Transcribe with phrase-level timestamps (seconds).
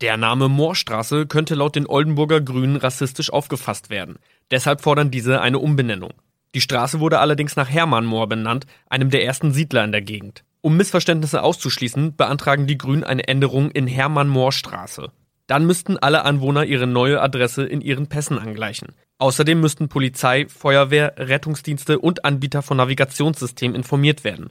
[0.00, 4.16] Der Name Moorstraße könnte laut den Oldenburger Grünen rassistisch aufgefasst werden.
[4.50, 6.14] Deshalb fordern diese eine Umbenennung.
[6.54, 10.42] Die Straße wurde allerdings nach Hermann Moor benannt, einem der ersten Siedler in der Gegend.
[10.62, 15.12] Um Missverständnisse auszuschließen, beantragen die Grünen eine Änderung in Hermann Moor Straße.
[15.46, 18.94] Dann müssten alle Anwohner ihre neue Adresse in ihren Pässen angleichen.
[19.18, 24.50] Außerdem müssten Polizei, Feuerwehr, Rettungsdienste und Anbieter von Navigationssystemen informiert werden.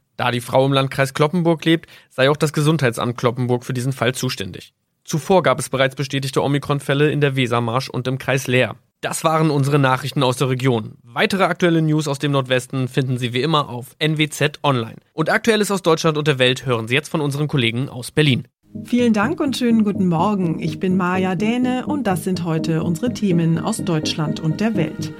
[0.17, 4.13] Da die Frau im Landkreis Kloppenburg lebt, sei auch das Gesundheitsamt Kloppenburg für diesen Fall
[4.13, 4.73] zuständig.
[5.03, 8.75] Zuvor gab es bereits bestätigte Omikron-Fälle in der Wesermarsch und im Kreis Leer.
[9.01, 10.93] Das waren unsere Nachrichten aus der Region.
[11.01, 14.97] Weitere aktuelle News aus dem Nordwesten finden Sie wie immer auf NWZ Online.
[15.13, 18.47] Und Aktuelles aus Deutschland und der Welt hören Sie jetzt von unseren Kollegen aus Berlin.
[18.85, 20.59] Vielen Dank und schönen guten Morgen.
[20.59, 25.13] Ich bin Maja Däne und das sind heute unsere Themen aus Deutschland und der Welt.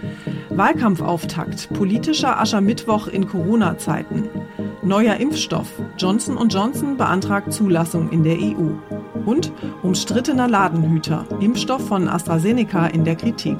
[0.49, 4.29] Wahlkampfauftakt, politischer Aschermittwoch in Corona-Zeiten.
[4.83, 5.67] Neuer Impfstoff.
[5.95, 8.71] Johnson Johnson beantragt Zulassung in der EU.
[9.25, 9.51] Und
[9.83, 11.27] umstrittener Ladenhüter.
[11.39, 13.57] Impfstoff von AstraZeneca in der Kritik.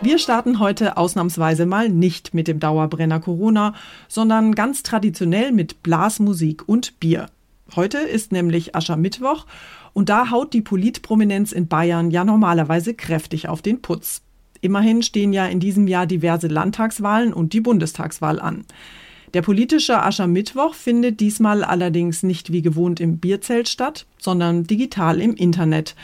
[0.00, 3.74] Wir starten heute ausnahmsweise mal nicht mit dem Dauerbrenner Corona,
[4.08, 7.26] sondern ganz traditionell mit Blasmusik und Bier.
[7.74, 9.44] Heute ist nämlich Aschermittwoch
[9.92, 14.22] und da haut die Politprominenz in Bayern ja normalerweise kräftig auf den Putz.
[14.62, 18.64] Immerhin stehen ja in diesem Jahr diverse Landtagswahlen und die Bundestagswahl an.
[19.34, 25.34] Der politische Aschermittwoch findet diesmal allerdings nicht wie gewohnt im Bierzelt statt, sondern digital im
[25.34, 25.94] Internet.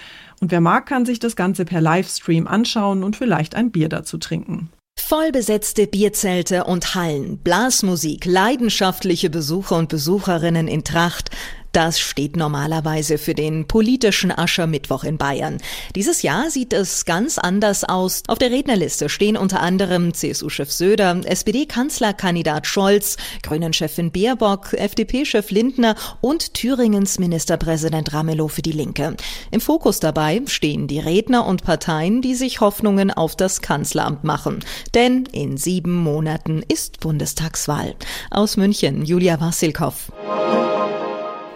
[0.40, 4.18] Und wer mag, kann sich das Ganze per Livestream anschauen und vielleicht ein Bier dazu
[4.18, 4.70] trinken.
[4.98, 11.30] Vollbesetzte Bierzelte und Hallen, Blasmusik, leidenschaftliche Besucher und Besucherinnen in Tracht,
[11.72, 15.58] das steht normalerweise für den politischen Aschermittwoch in Bayern.
[15.96, 18.22] Dieses Jahr sieht es ganz anders aus.
[18.28, 26.54] Auf der Rednerliste stehen unter anderem CSU-Chef Söder, SPD-Kanzlerkandidat Scholz, Grünen-Chefin Baerbock, FDP-Chef Lindner und
[26.54, 29.16] Thüringens Ministerpräsident Ramelow für die Linke.
[29.50, 34.60] Im Fokus dabei stehen die Redner und Parteien, die sich Hoffnungen auf das Kanzleramt machen.
[34.94, 37.94] Denn in sieben Monaten ist Bundestagswahl.
[38.30, 40.12] Aus München, Julia Wassilkow.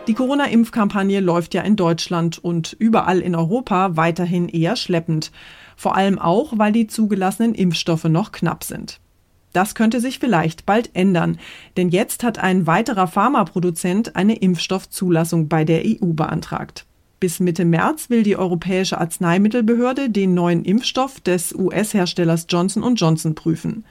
[0.07, 5.33] Die Corona-Impfkampagne läuft ja in Deutschland und überall in Europa weiterhin eher schleppend.
[5.77, 9.01] Vor allem auch, weil die zugelassenen Impfstoffe noch knapp sind.
[9.53, 11.39] Das könnte sich vielleicht bald ändern,
[11.77, 16.87] denn jetzt hat ein weiterer Pharmaproduzent eine Impfstoffzulassung bei der EU beantragt.
[17.19, 23.85] Bis Mitte März will die Europäische Arzneimittelbehörde den neuen Impfstoff des US-Herstellers Johnson Johnson prüfen.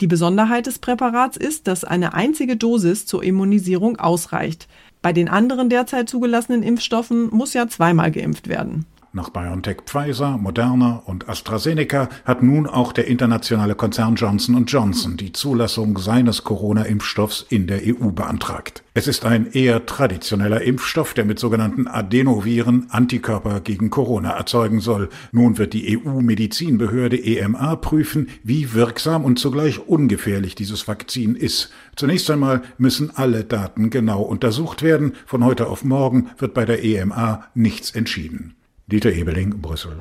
[0.00, 4.68] Die Besonderheit des Präparats ist, dass eine einzige Dosis zur Immunisierung ausreicht.
[5.02, 8.86] Bei den anderen derzeit zugelassenen Impfstoffen muss ja zweimal geimpft werden.
[9.14, 15.32] Nach BioNTech Pfizer, Moderna und AstraZeneca hat nun auch der internationale Konzern Johnson Johnson die
[15.32, 18.82] Zulassung seines Corona-Impfstoffs in der EU beantragt.
[18.94, 25.10] Es ist ein eher traditioneller Impfstoff, der mit sogenannten Adenoviren Antikörper gegen Corona erzeugen soll.
[25.30, 31.70] Nun wird die EU-Medizinbehörde EMA prüfen, wie wirksam und zugleich ungefährlich dieses Vakzin ist.
[31.96, 35.12] Zunächst einmal müssen alle Daten genau untersucht werden.
[35.26, 38.54] Von heute auf morgen wird bei der EMA nichts entschieden.
[38.92, 39.98] Dieter Ebeling, Brüssel.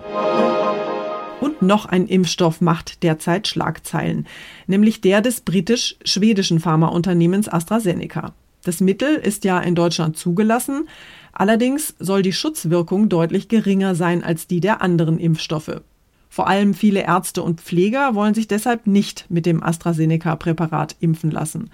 [1.40, 4.28] Und noch ein Impfstoff macht derzeit Schlagzeilen,
[4.68, 8.34] nämlich der des britisch-schwedischen Pharmaunternehmens AstraZeneca.
[8.66, 10.90] Das Mittel ist ja in Deutschland zugelassen,
[11.32, 15.82] allerdings soll die Schutzwirkung deutlich geringer sein als die der anderen Impfstoffe.
[16.28, 21.70] Vor allem viele Ärzte und Pfleger wollen sich deshalb nicht mit dem AstraZeneca-Präparat impfen lassen.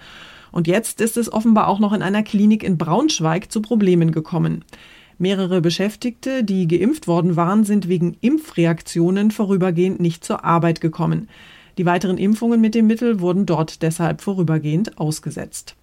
[0.52, 4.64] Und jetzt ist es offenbar auch noch in einer Klinik in Braunschweig zu Problemen gekommen.
[5.18, 11.28] Mehrere Beschäftigte, die geimpft worden waren, sind wegen Impfreaktionen vorübergehend nicht zur Arbeit gekommen.
[11.76, 15.74] Die weiteren Impfungen mit dem Mittel wurden dort deshalb vorübergehend ausgesetzt.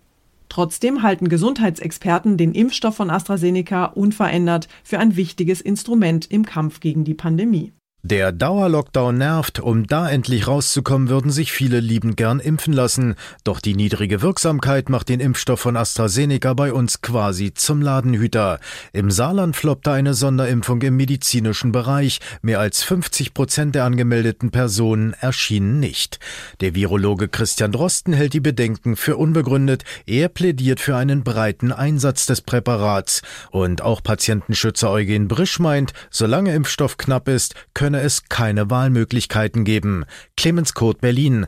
[0.47, 7.03] Trotzdem halten Gesundheitsexperten den Impfstoff von AstraZeneca unverändert für ein wichtiges Instrument im Kampf gegen
[7.03, 7.73] die Pandemie.
[8.07, 13.15] Der Dauerlockdown nervt, um da endlich rauszukommen, würden sich viele liebend gern impfen lassen.
[13.43, 18.59] Doch die niedrige Wirksamkeit macht den Impfstoff von AstraZeneca bei uns quasi zum Ladenhüter.
[18.93, 22.19] Im Saarland floppte eine Sonderimpfung im medizinischen Bereich.
[22.43, 26.19] Mehr als 50 Prozent der angemeldeten Personen erschienen nicht.
[26.61, 29.83] Der Virologe Christian Drosten hält die Bedenken für unbegründet.
[30.05, 33.23] Er plädiert für einen breiten Einsatz des Präparats.
[33.49, 39.63] Und auch Patientenschützer Eugen Brisch meint, solange Impfstoff knapp ist, könne könne es keine Wahlmöglichkeiten
[39.63, 40.03] geben.
[40.35, 41.47] Clemens Kurt Berlin.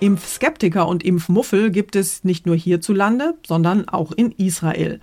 [0.00, 4.98] Impfskeptiker und Impfmuffel gibt es nicht nur hierzulande, sondern auch in Israel.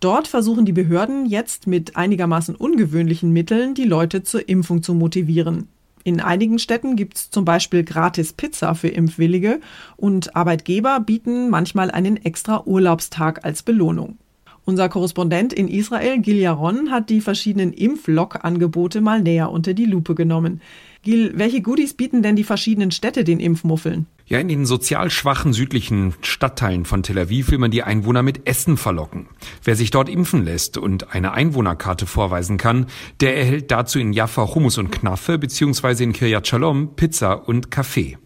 [0.00, 5.68] Dort versuchen die Behörden jetzt mit einigermaßen ungewöhnlichen Mitteln die Leute zur Impfung zu motivieren.
[6.02, 9.60] In einigen Städten gibt es zum Beispiel gratis Pizza für Impfwillige
[9.96, 14.18] und Arbeitgeber bieten manchmal einen extra Urlaubstag als Belohnung.
[14.64, 20.14] Unser Korrespondent in Israel, Gil Yaron, hat die verschiedenen Impflog-Angebote mal näher unter die Lupe
[20.14, 20.60] genommen.
[21.02, 24.06] Gil, welche Goodies bieten denn die verschiedenen Städte den Impfmuffeln?
[24.26, 28.46] Ja, in den sozial schwachen südlichen Stadtteilen von Tel Aviv will man die Einwohner mit
[28.46, 29.26] Essen verlocken.
[29.64, 32.86] Wer sich dort impfen lässt und eine Einwohnerkarte vorweisen kann,
[33.20, 38.18] der erhält dazu in Jaffa Hummus und Knaffe beziehungsweise in Kiryat Shalom Pizza und Kaffee.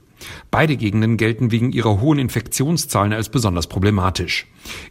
[0.50, 4.46] Beide Gegenden gelten wegen ihrer hohen Infektionszahlen als besonders problematisch.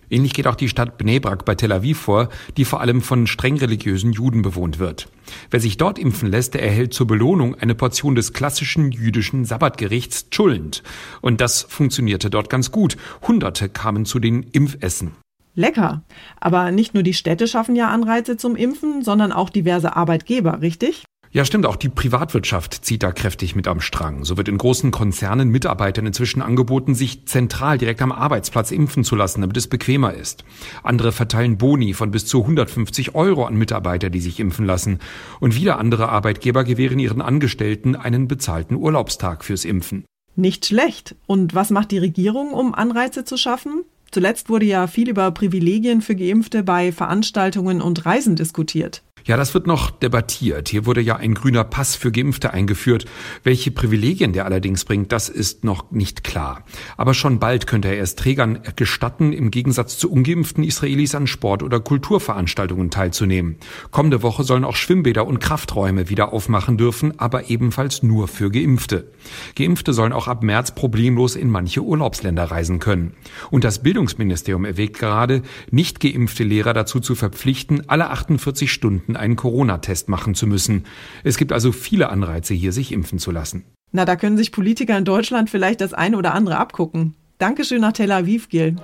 [0.09, 3.57] Ähnlich geht auch die Stadt Bnebrak bei Tel Aviv vor, die vor allem von streng
[3.57, 5.09] religiösen Juden bewohnt wird.
[5.49, 10.29] Wer sich dort impfen lässt, der erhält zur Belohnung eine Portion des klassischen jüdischen Sabbatgerichts
[10.29, 10.83] Tschulend.
[11.21, 12.97] Und das funktionierte dort ganz gut.
[13.27, 15.11] Hunderte kamen zu den Impfessen.
[15.55, 16.03] Lecker.
[16.39, 21.05] Aber nicht nur die Städte schaffen ja Anreize zum Impfen, sondern auch diverse Arbeitgeber, richtig?
[21.33, 21.65] Ja, stimmt.
[21.65, 24.23] Auch die Privatwirtschaft zieht da kräftig mit am Strang.
[24.23, 29.15] So wird in großen Konzernen Mitarbeitern inzwischen angeboten, sich zentral direkt am Arbeitsplatz impfen zu
[29.15, 30.45] lassen, damit es bequemer ist.
[30.83, 34.99] Andere verteilen Boni von bis zu 150 Euro an Mitarbeiter, die sich impfen lassen.
[35.39, 40.05] Und wieder andere Arbeitgeber gewähren ihren Angestellten einen bezahlten Urlaubstag fürs Impfen.
[40.35, 41.15] Nicht schlecht.
[41.25, 43.85] Und was macht die Regierung, um Anreize zu schaffen?
[44.11, 49.01] Zuletzt wurde ja viel über Privilegien für Geimpfte bei Veranstaltungen und Reisen diskutiert.
[49.25, 50.67] Ja, das wird noch debattiert.
[50.67, 53.05] Hier wurde ja ein grüner Pass für Geimpfte eingeführt.
[53.43, 56.65] Welche Privilegien der allerdings bringt, das ist noch nicht klar.
[56.97, 61.63] Aber schon bald könnte er es Trägern gestatten, im Gegensatz zu ungeimpften Israelis an Sport-
[61.63, 63.55] oder Kulturveranstaltungen teilzunehmen.
[63.91, 69.11] Kommende Woche sollen auch Schwimmbäder und Krafträume wieder aufmachen dürfen, aber ebenfalls nur für Geimpfte.
[69.55, 73.13] Geimpfte sollen auch ab März problemlos in manche Urlaubsländer reisen können.
[73.51, 79.17] Und das Bildungsministerium erwägt gerade, nicht geimpfte Lehrer dazu zu verpflichten, alle 48 Stunden Patienten
[79.17, 80.85] einen Corona-Test machen zu müssen.
[81.23, 83.63] Es gibt also viele Anreize hier, sich impfen zu lassen.
[83.91, 87.13] Na, da können sich Politiker in Deutschland vielleicht das eine oder andere abgucken.
[87.37, 88.75] Dankeschön nach Tel Aviv, Gil.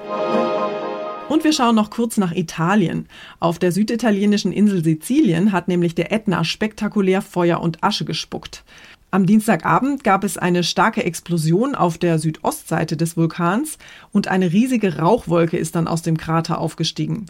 [1.30, 3.08] Und wir schauen noch kurz nach Italien.
[3.40, 8.64] Auf der süditalienischen Insel Sizilien hat nämlich der Ätna spektakulär Feuer und Asche gespuckt.
[9.12, 13.80] Am Dienstagabend gab es eine starke Explosion auf der Südostseite des Vulkans
[14.12, 17.26] und eine riesige Rauchwolke ist dann aus dem Krater aufgestiegen.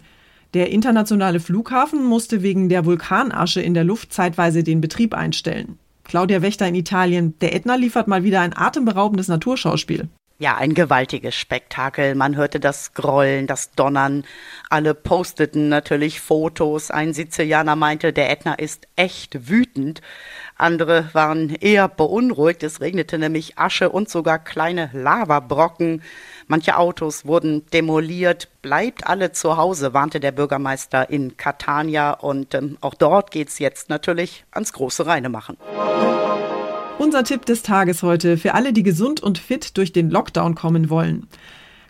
[0.54, 5.78] Der internationale Flughafen musste wegen der Vulkanasche in der Luft zeitweise den Betrieb einstellen.
[6.02, 7.34] Claudia Wächter in Italien.
[7.40, 10.08] Der Ätna liefert mal wieder ein atemberaubendes Naturschauspiel.
[10.40, 12.14] Ja, ein gewaltiges Spektakel.
[12.14, 14.24] Man hörte das Grollen, das Donnern.
[14.70, 16.90] Alle posteten natürlich Fotos.
[16.90, 20.00] Ein Sizilianer meinte, der Ätna ist echt wütend.
[20.56, 22.62] Andere waren eher beunruhigt.
[22.62, 26.02] Es regnete nämlich Asche und sogar kleine Lavabrocken.
[26.46, 28.48] Manche Autos wurden demoliert.
[28.62, 32.12] Bleibt alle zu Hause, warnte der Bürgermeister in Catania.
[32.12, 35.58] Und ähm, auch dort geht es jetzt natürlich ans große Reinemachen.
[37.00, 40.90] Unser Tipp des Tages heute für alle, die gesund und fit durch den Lockdown kommen
[40.90, 41.28] wollen.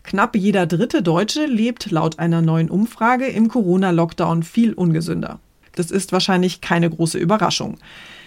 [0.04, 5.40] Knapp jeder dritte Deutsche lebt laut einer neuen Umfrage im Corona-Lockdown viel ungesünder.
[5.74, 7.78] Das ist wahrscheinlich keine große Überraschung.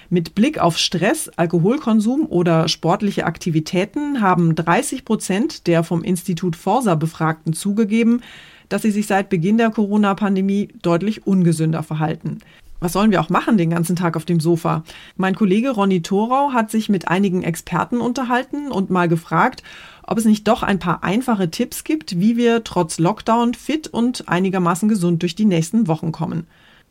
[0.09, 6.95] Mit Blick auf Stress, Alkoholkonsum oder sportliche Aktivitäten haben 30 Prozent der vom Institut Forsa
[6.95, 8.21] Befragten zugegeben,
[8.67, 12.39] dass sie sich seit Beginn der Corona-Pandemie deutlich ungesünder verhalten.
[12.83, 14.83] Was sollen wir auch machen den ganzen Tag auf dem Sofa?
[15.15, 19.63] Mein Kollege Ronny Thorau hat sich mit einigen Experten unterhalten und mal gefragt,
[20.05, 24.27] ob es nicht doch ein paar einfache Tipps gibt, wie wir trotz Lockdown fit und
[24.27, 26.45] einigermaßen gesund durch die nächsten Wochen kommen.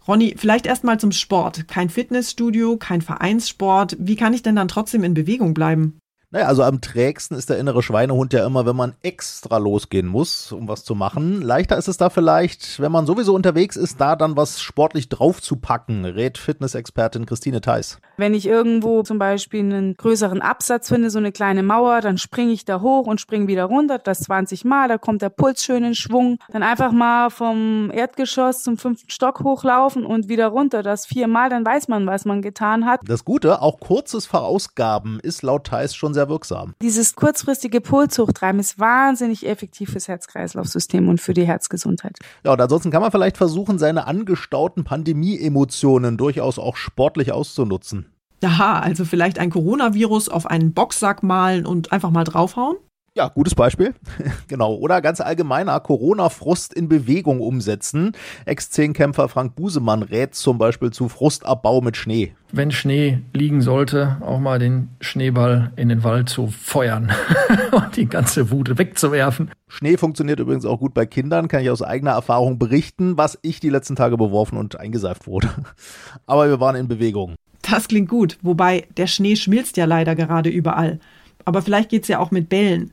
[0.09, 1.69] Ronny, vielleicht erstmal zum Sport.
[1.69, 3.95] Kein Fitnessstudio, kein Vereinssport.
[4.01, 5.99] Wie kann ich denn dann trotzdem in Bewegung bleiben?
[6.35, 10.51] Naja, also am trägsten ist der innere Schweinehund ja immer, wenn man extra losgehen muss,
[10.51, 11.43] um was zu machen.
[11.43, 16.07] Leichter ist es da vielleicht, wenn man sowieso unterwegs ist, da dann was sportlich draufzupacken,
[16.07, 17.99] rät Fitnessexpertin Christine Theis.
[18.17, 22.53] Wenn ich irgendwo zum Beispiel einen größeren Absatz finde, so eine kleine Mauer, dann springe
[22.53, 25.85] ich da hoch und springe wieder runter, das 20 Mal, da kommt der Puls schön
[25.85, 26.39] in Schwung.
[26.51, 31.67] Dann einfach mal vom Erdgeschoss zum fünften Stock hochlaufen und wieder runter, das viermal, dann
[31.67, 33.01] weiß man, was man getan hat.
[33.05, 36.75] Das Gute, auch kurzes Verausgaben ist laut Theis schon sehr sehr wirksam.
[36.83, 42.19] Dieses kurzfristige Pulshochtreiben ist wahnsinnig effektiv fürs Herz-Kreislauf-System und für die Herzgesundheit.
[42.45, 48.07] Ja, und ansonsten kann man vielleicht versuchen, seine angestauten Pandemie-Emotionen durchaus auch sportlich auszunutzen.
[48.45, 52.77] Aha, also vielleicht ein Coronavirus auf einen Boxsack malen und einfach mal draufhauen?
[53.15, 53.93] Ja, gutes Beispiel.
[54.49, 54.75] genau.
[54.75, 58.13] Oder ganz allgemeiner Corona-Frust in Bewegung umsetzen.
[58.47, 62.35] Ex-10-Kämpfer Frank Busemann rät zum Beispiel zu Frustabbau mit Schnee.
[62.53, 67.13] Wenn Schnee liegen sollte, auch mal den Schneeball in den Wald zu feuern
[67.73, 69.51] und die ganze Wut wegzuwerfen.
[69.69, 73.61] Schnee funktioniert übrigens auch gut bei Kindern, kann ich aus eigener Erfahrung berichten, was ich
[73.61, 75.51] die letzten Tage beworfen und eingeseift wurde.
[76.27, 77.35] Aber wir waren in Bewegung.
[77.61, 80.99] Das klingt gut, wobei der Schnee schmilzt ja leider gerade überall.
[81.45, 82.93] Aber vielleicht geht's ja auch mit Bällen.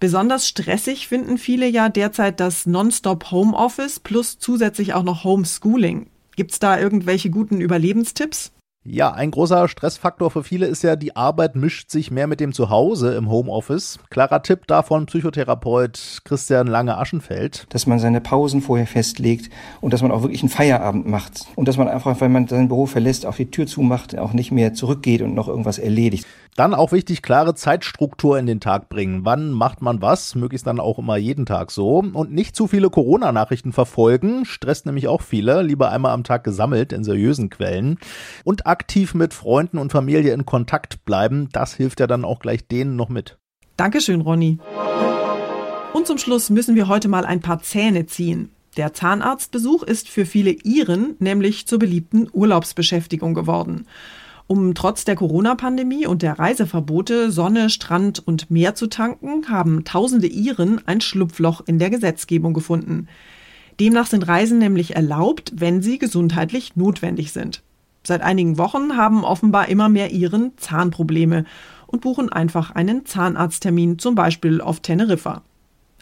[0.00, 6.08] Besonders stressig finden viele ja derzeit das Nonstop Homeoffice plus zusätzlich auch noch Homeschooling.
[6.36, 8.52] Gibt's da irgendwelche guten Überlebenstipps?
[8.86, 12.52] Ja, ein großer Stressfaktor für viele ist ja, die Arbeit mischt sich mehr mit dem
[12.52, 13.98] Zuhause im Homeoffice.
[14.10, 17.64] Klarer Tipp davon Psychotherapeut Christian Lange-Aschenfeld.
[17.70, 19.48] Dass man seine Pausen vorher festlegt
[19.80, 21.46] und dass man auch wirklich einen Feierabend macht.
[21.54, 24.52] Und dass man einfach, wenn man sein Büro verlässt, auch die Tür zumacht, auch nicht
[24.52, 26.26] mehr zurückgeht und noch irgendwas erledigt.
[26.56, 29.24] Dann auch wichtig, klare Zeitstruktur in den Tag bringen.
[29.24, 30.36] Wann macht man was?
[30.36, 31.98] Möglichst dann auch immer jeden Tag so.
[31.98, 34.44] Und nicht zu viele Corona-Nachrichten verfolgen.
[34.44, 35.62] Stresst nämlich auch viele.
[35.62, 37.98] Lieber einmal am Tag gesammelt in seriösen Quellen.
[38.44, 41.48] Und aktiv mit Freunden und Familie in Kontakt bleiben.
[41.50, 43.36] Das hilft ja dann auch gleich denen noch mit.
[43.76, 44.58] Dankeschön, Ronny.
[45.92, 48.50] Und zum Schluss müssen wir heute mal ein paar Zähne ziehen.
[48.76, 53.86] Der Zahnarztbesuch ist für viele Iren nämlich zur beliebten Urlaubsbeschäftigung geworden.
[54.46, 60.26] Um trotz der Corona-Pandemie und der Reiseverbote Sonne, Strand und Meer zu tanken, haben tausende
[60.26, 63.08] Iren ein Schlupfloch in der Gesetzgebung gefunden.
[63.80, 67.62] Demnach sind Reisen nämlich erlaubt, wenn sie gesundheitlich notwendig sind.
[68.06, 71.46] Seit einigen Wochen haben offenbar immer mehr Iren Zahnprobleme
[71.86, 75.42] und buchen einfach einen Zahnarzttermin, zum Beispiel auf Teneriffa.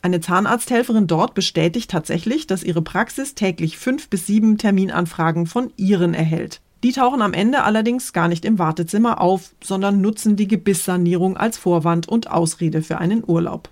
[0.02, 6.12] Eine Zahnarzthelferin dort bestätigt tatsächlich, dass ihre Praxis täglich fünf bis sieben Terminanfragen von Iren
[6.12, 6.60] erhält.
[6.82, 11.56] Die tauchen am Ende allerdings gar nicht im Wartezimmer auf, sondern nutzen die Gebisssanierung als
[11.56, 13.68] Vorwand und Ausrede für einen Urlaub.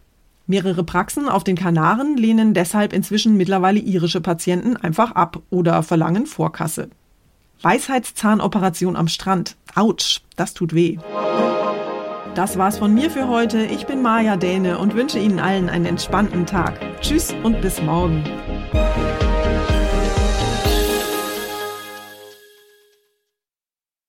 [0.46, 6.26] Mehrere Praxen auf den Kanaren lehnen deshalb inzwischen mittlerweile irische Patienten einfach ab oder verlangen
[6.26, 6.88] Vorkasse.
[7.62, 9.56] Weisheitszahnoperation am Strand.
[9.74, 10.98] Autsch, das tut weh.
[12.34, 13.64] Das war's von mir für heute.
[13.64, 16.80] Ich bin Maja Däne und wünsche Ihnen allen einen entspannten Tag.
[17.00, 18.24] Tschüss und bis morgen.